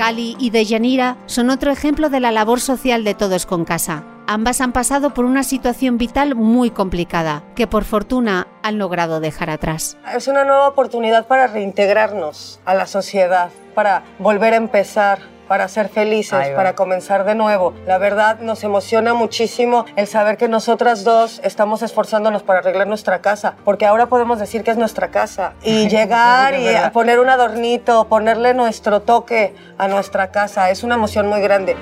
Cali 0.00 0.34
y 0.38 0.48
Deyanira 0.48 1.18
son 1.26 1.50
otro 1.50 1.70
ejemplo 1.70 2.08
de 2.08 2.20
la 2.20 2.32
labor 2.32 2.58
social 2.58 3.04
de 3.04 3.12
Todos 3.12 3.44
con 3.44 3.66
Casa. 3.66 4.02
Ambas 4.26 4.62
han 4.62 4.72
pasado 4.72 5.12
por 5.12 5.26
una 5.26 5.42
situación 5.42 5.98
vital 5.98 6.34
muy 6.34 6.70
complicada, 6.70 7.44
que 7.54 7.66
por 7.66 7.84
fortuna 7.84 8.48
han 8.62 8.78
logrado 8.78 9.20
dejar 9.20 9.50
atrás. 9.50 9.98
Es 10.16 10.26
una 10.26 10.46
nueva 10.46 10.68
oportunidad 10.68 11.26
para 11.26 11.48
reintegrarnos 11.48 12.60
a 12.64 12.74
la 12.74 12.86
sociedad, 12.86 13.50
para 13.74 14.02
volver 14.18 14.54
a 14.54 14.56
empezar, 14.56 15.18
para 15.50 15.66
ser 15.66 15.88
felices, 15.88 16.50
para 16.54 16.76
comenzar 16.76 17.24
de 17.24 17.34
nuevo. 17.34 17.74
La 17.84 17.98
verdad 17.98 18.38
nos 18.38 18.62
emociona 18.62 19.14
muchísimo 19.14 19.84
el 19.96 20.06
saber 20.06 20.36
que 20.36 20.46
nosotras 20.46 21.02
dos 21.02 21.40
estamos 21.42 21.82
esforzándonos 21.82 22.44
para 22.44 22.60
arreglar 22.60 22.86
nuestra 22.86 23.20
casa, 23.20 23.56
porque 23.64 23.84
ahora 23.84 24.06
podemos 24.06 24.38
decir 24.38 24.62
que 24.62 24.70
es 24.70 24.76
nuestra 24.76 25.08
casa 25.08 25.54
y 25.64 25.88
llegar 25.88 26.54
y 26.54 26.68
poner 26.92 27.18
un 27.18 27.30
adornito, 27.30 28.06
ponerle 28.06 28.54
nuestro 28.54 29.02
toque 29.02 29.56
a 29.76 29.88
nuestra 29.88 30.30
casa, 30.30 30.70
es 30.70 30.84
una 30.84 30.94
emoción 30.94 31.26
muy 31.26 31.40
grande. 31.40 31.74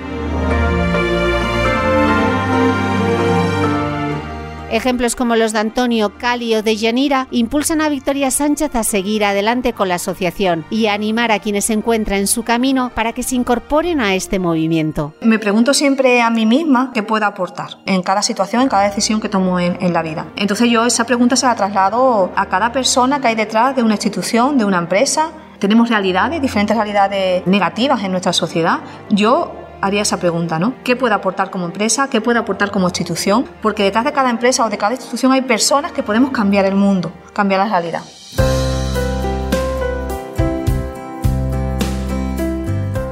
Ejemplos 4.71 5.15
como 5.15 5.35
los 5.35 5.51
de 5.51 5.59
Antonio, 5.59 6.13
Cali 6.17 6.53
o 6.55 6.61
de 6.61 6.75
Yanira 6.75 7.27
impulsan 7.31 7.81
a 7.81 7.89
Victoria 7.89 8.29
Sánchez 8.29 8.75
a 8.75 8.83
seguir 8.83 9.25
adelante 9.25 9.73
con 9.73 9.89
la 9.89 9.95
asociación 9.95 10.63
y 10.69 10.85
a 10.85 10.93
animar 10.93 11.31
a 11.31 11.39
quienes 11.39 11.65
se 11.65 11.73
encuentran 11.73 12.19
en 12.19 12.27
su 12.27 12.43
camino 12.43 12.91
para 12.93 13.13
que 13.13 13.23
se 13.23 13.35
incorporen 13.35 13.99
a 13.99 14.13
este 14.13 14.37
movimiento. 14.37 15.13
Me 15.21 15.39
pregunto 15.39 15.73
siempre 15.73 16.21
a 16.21 16.29
mí 16.29 16.45
misma 16.45 16.91
qué 16.93 17.01
puedo 17.01 17.25
aportar 17.25 17.79
en 17.85 18.03
cada 18.03 18.21
situación, 18.21 18.61
en 18.61 18.69
cada 18.69 18.83
decisión 18.83 19.19
que 19.19 19.29
tomo 19.29 19.59
en, 19.59 19.77
en 19.81 19.91
la 19.91 20.03
vida. 20.03 20.27
Entonces 20.35 20.69
yo 20.69 20.85
esa 20.85 21.05
pregunta 21.05 21.35
se 21.35 21.47
la 21.47 21.55
traslado 21.55 22.31
a 22.35 22.45
cada 22.45 22.71
persona 22.71 23.19
que 23.19 23.27
hay 23.27 23.35
detrás 23.35 23.75
de 23.75 23.81
una 23.81 23.95
institución, 23.95 24.57
de 24.57 24.65
una 24.65 24.77
empresa, 24.77 25.31
tenemos 25.59 25.89
realidades, 25.89 26.41
diferentes 26.41 26.75
realidades 26.75 27.45
negativas 27.45 28.03
en 28.03 28.11
nuestra 28.11 28.33
sociedad. 28.33 28.79
Yo 29.09 29.51
haría 29.81 30.01
esa 30.01 30.17
pregunta, 30.17 30.59
¿no? 30.59 30.73
¿Qué 30.83 30.95
puede 30.95 31.13
aportar 31.13 31.49
como 31.49 31.65
empresa? 31.65 32.09
¿Qué 32.09 32.21
puede 32.21 32.39
aportar 32.39 32.71
como 32.71 32.87
institución? 32.87 33.45
Porque 33.61 33.83
detrás 33.83 34.05
de 34.05 34.13
cada 34.13 34.29
empresa 34.29 34.65
o 34.65 34.69
de 34.69 34.77
cada 34.77 34.93
institución 34.93 35.31
hay 35.31 35.41
personas 35.41 35.91
que 35.91 36.03
podemos 36.03 36.31
cambiar 36.31 36.65
el 36.65 36.75
mundo, 36.75 37.11
cambiar 37.33 37.61
la 37.61 37.69
realidad. 37.69 38.01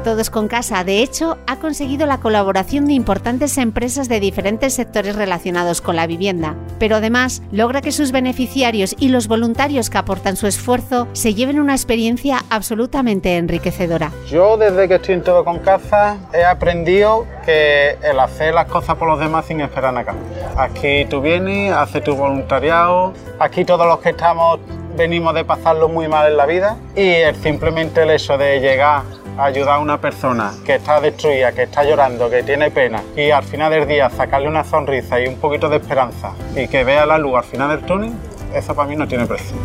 Todos 0.08 0.30
con 0.30 0.48
Casa, 0.48 0.86
de 0.86 1.04
hecho, 1.04 1.38
ha 1.48 1.58
conseguido 1.58 2.08
la 2.08 2.22
colaboración 2.22 2.86
de 2.86 2.94
importantes 2.94 3.58
empresas 3.58 4.08
de 4.08 4.22
diferentes 4.22 4.74
sectores 4.74 5.18
relacionados 5.18 5.82
con 5.82 5.98
la 5.98 6.08
vivienda, 6.08 6.56
pero 6.80 6.96
además 6.96 7.42
logra 7.52 7.82
que 7.82 7.92
sus 7.92 8.14
beneficiarios 8.14 8.96
y 8.98 9.10
los 9.10 9.28
voluntarios 9.28 9.90
que 9.90 9.98
aportan 9.98 10.38
su 10.38 10.48
esfuerzo 10.48 11.10
se 11.12 11.34
lleven 11.34 11.60
una 11.60 11.74
experiencia 11.74 12.40
absolutamente 12.50 13.36
enriquecedora. 13.36 14.14
Yo 14.30 14.56
desde 14.56 14.88
que 14.88 14.96
estoy 14.96 15.16
en 15.16 15.24
Todo 15.24 15.44
con 15.44 15.60
Casa 15.60 16.16
he 16.34 16.46
aprendido 16.46 17.26
que 17.44 17.98
el 18.02 18.18
hacer 18.22 18.54
las 18.54 18.68
cosas 18.68 18.96
por 18.96 19.10
los 19.10 19.20
demás 19.20 19.46
sin 19.48 19.60
esperar 19.60 19.94
nada. 19.94 20.16
Aquí 20.56 21.04
tú 21.10 21.20
vienes, 21.20 21.74
haces 21.74 22.02
tu 22.02 22.16
voluntariado, 22.16 23.12
aquí 23.40 23.66
todos 23.66 23.86
los 23.86 24.00
que 24.00 24.12
estamos 24.12 24.62
venimos 24.96 25.34
de 25.34 25.44
pasarlo 25.44 25.90
muy 25.90 26.08
mal 26.08 26.32
en 26.32 26.38
la 26.38 26.46
vida 26.46 26.78
y 26.96 27.08
es 27.10 27.36
simplemente 27.40 28.04
el 28.04 28.12
hecho 28.12 28.38
de 28.38 28.62
llegar 28.62 29.04
ayudar 29.38 29.76
a 29.76 29.80
una 29.80 30.00
persona 30.00 30.54
que 30.66 30.76
está 30.76 31.00
destruida, 31.00 31.52
que 31.52 31.64
está 31.64 31.84
llorando, 31.84 32.30
que 32.30 32.44
tiene 32.44 32.72
pena 32.72 33.04
y 33.16 33.32
al 33.32 33.44
final 33.44 33.72
del 33.72 33.88
día 33.88 34.10
sacarle 34.10 34.48
una 34.48 34.64
sonrisa 34.64 35.20
y 35.20 35.28
un 35.28 35.36
poquito 35.36 35.70
de 35.70 35.78
esperanza 35.78 36.34
y 36.56 36.68
que 36.68 36.84
vea 36.84 37.06
la 37.06 37.18
luz 37.18 37.36
al 37.36 37.44
final 37.44 37.70
del 37.70 37.86
túnel, 37.86 38.14
eso 38.54 38.76
para 38.76 38.90
mí 38.90 38.96
no 38.96 39.08
tiene 39.08 39.26
precio. 39.26 39.56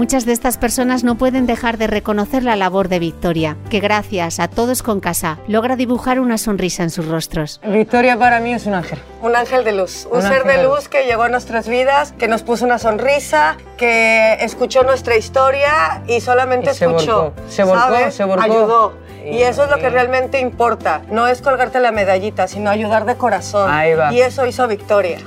Muchas 0.00 0.24
de 0.24 0.32
estas 0.32 0.56
personas 0.56 1.04
no 1.04 1.16
pueden 1.16 1.44
dejar 1.44 1.76
de 1.76 1.86
reconocer 1.86 2.42
la 2.42 2.56
labor 2.56 2.88
de 2.88 2.98
Victoria, 2.98 3.58
que 3.68 3.80
gracias 3.80 4.40
a 4.40 4.48
todos 4.48 4.82
con 4.82 4.98
casa 4.98 5.36
logra 5.46 5.76
dibujar 5.76 6.20
una 6.20 6.38
sonrisa 6.38 6.82
en 6.82 6.88
sus 6.88 7.06
rostros. 7.06 7.60
Victoria 7.66 8.18
para 8.18 8.40
mí 8.40 8.54
es 8.54 8.64
un 8.64 8.72
ángel. 8.72 8.98
Un 9.20 9.36
ángel 9.36 9.62
de 9.62 9.72
luz, 9.72 10.08
un, 10.10 10.16
Un 10.16 10.22
ser 10.22 10.44
de 10.44 10.56
de 10.56 10.62
luz 10.64 10.88
que 10.88 11.04
llegó 11.04 11.24
a 11.24 11.28
nuestras 11.28 11.68
vidas, 11.68 12.12
que 12.12 12.28
nos 12.28 12.42
puso 12.42 12.64
una 12.64 12.78
sonrisa, 12.78 13.58
que 13.76 14.38
escuchó 14.40 14.84
nuestra 14.84 15.18
historia 15.18 16.02
y 16.06 16.22
solamente 16.22 16.70
Y 16.70 16.74
se 16.74 16.86
escuchó. 16.86 17.22
volcó, 17.34 17.42
se 17.50 17.64
volcó, 17.64 17.78
¿sabes? 17.80 18.14
se 18.14 18.24
volcó. 18.24 18.42
Ayudó. 18.42 18.92
Y 19.26 19.36
Y- 19.36 19.42
eso 19.42 19.64
es 19.64 19.70
lo 19.70 19.76
que 19.76 19.90
realmente 19.90 20.40
importa. 20.40 21.02
No 21.10 21.28
es 21.28 21.42
colgarte 21.42 21.78
la 21.78 21.92
medallita, 21.92 22.48
sino 22.48 22.70
ayudar 22.70 23.04
de 23.04 23.16
corazón. 23.16 23.70
Ahí 23.70 23.92
va. 23.92 24.10
Y 24.14 24.22
eso 24.22 24.46
hizo 24.46 24.66
Victoria. 24.66 25.18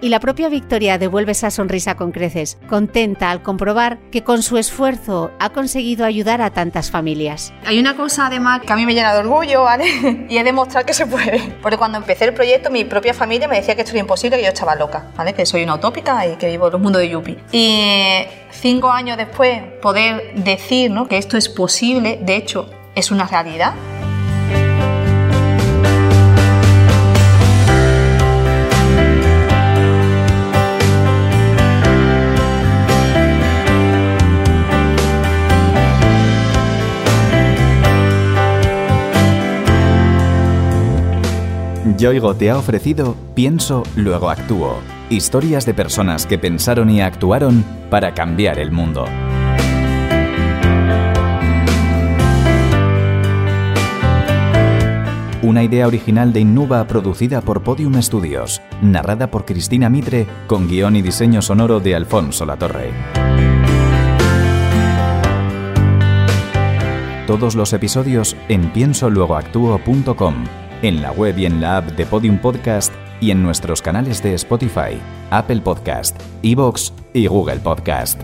Y 0.00 0.10
la 0.10 0.20
propia 0.20 0.48
Victoria 0.48 0.96
devuelve 0.96 1.32
esa 1.32 1.50
sonrisa 1.50 1.96
con 1.96 2.12
creces, 2.12 2.58
contenta 2.68 3.30
al 3.30 3.42
comprobar 3.42 3.98
que 4.12 4.22
con 4.22 4.42
su 4.42 4.56
esfuerzo 4.56 5.32
ha 5.40 5.50
conseguido 5.50 6.04
ayudar 6.04 6.40
a 6.40 6.50
tantas 6.50 6.90
familias. 6.90 7.52
Hay 7.66 7.80
una 7.80 7.96
cosa 7.96 8.26
además 8.26 8.60
que 8.60 8.72
a 8.72 8.76
mí 8.76 8.86
me 8.86 8.94
llena 8.94 9.12
de 9.12 9.20
orgullo, 9.20 9.62
¿vale? 9.62 10.26
Y 10.28 10.36
es 10.36 10.44
demostrar 10.44 10.84
que 10.84 10.94
se 10.94 11.06
puede. 11.06 11.40
Porque 11.62 11.76
cuando 11.76 11.98
empecé 11.98 12.26
el 12.26 12.34
proyecto, 12.34 12.70
mi 12.70 12.84
propia 12.84 13.12
familia 13.12 13.48
me 13.48 13.56
decía 13.56 13.74
que 13.74 13.82
esto 13.82 13.92
era 13.92 14.00
imposible, 14.00 14.36
que 14.36 14.44
yo 14.44 14.50
estaba 14.50 14.74
loca, 14.76 15.06
¿vale? 15.16 15.32
Que 15.32 15.44
soy 15.46 15.62
una 15.64 15.74
utópica 15.74 16.26
y 16.26 16.36
que 16.36 16.48
vivo 16.48 16.68
en 16.68 16.74
el 16.74 16.80
mundo 16.80 16.98
de 16.98 17.08
Yupi. 17.08 17.36
Y 17.50 17.80
eh, 17.80 18.28
cinco 18.50 18.90
años 18.90 19.16
después, 19.16 19.62
poder 19.82 20.34
decir 20.34 20.90
¿no? 20.90 21.08
que 21.08 21.18
esto 21.18 21.36
es 21.36 21.48
posible, 21.48 22.18
de 22.22 22.36
hecho, 22.36 22.70
es 22.94 23.10
una 23.10 23.26
realidad. 23.26 23.74
Yoigo 41.98 42.34
te 42.34 42.48
ha 42.48 42.56
ofrecido 42.56 43.16
Pienso, 43.34 43.82
luego 43.96 44.30
actúo. 44.30 44.76
Historias 45.10 45.66
de 45.66 45.74
personas 45.74 46.26
que 46.26 46.38
pensaron 46.38 46.90
y 46.90 47.00
actuaron 47.00 47.64
para 47.90 48.14
cambiar 48.14 48.60
el 48.60 48.70
mundo. 48.70 49.04
Una 55.42 55.64
idea 55.64 55.86
original 55.86 56.32
de 56.32 56.40
Innuba 56.40 56.86
producida 56.86 57.40
por 57.40 57.62
Podium 57.62 58.00
Studios, 58.00 58.60
narrada 58.80 59.30
por 59.30 59.44
Cristina 59.44 59.88
Mitre, 59.88 60.26
con 60.46 60.68
guion 60.68 60.94
y 60.94 61.02
diseño 61.02 61.42
sonoro 61.42 61.80
de 61.80 61.96
Alfonso 61.96 62.46
Latorre. 62.46 62.92
Todos 67.26 67.54
los 67.56 67.72
episodios 67.72 68.36
en 68.48 68.72
piensoluegoactuo.com, 68.72 70.34
en 70.82 71.02
la 71.02 71.12
web 71.12 71.38
y 71.38 71.46
en 71.46 71.60
la 71.60 71.78
app 71.78 71.86
de 71.92 72.06
Podium 72.06 72.38
Podcast 72.38 72.92
y 73.20 73.30
en 73.30 73.42
nuestros 73.42 73.82
canales 73.82 74.22
de 74.22 74.34
Spotify, 74.34 74.98
Apple 75.30 75.60
Podcast, 75.60 76.20
Evox 76.42 76.92
y 77.12 77.26
Google 77.26 77.58
Podcast. 77.58 78.20